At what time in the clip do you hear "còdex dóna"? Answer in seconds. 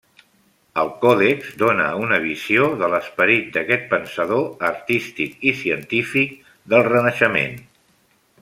1.03-1.85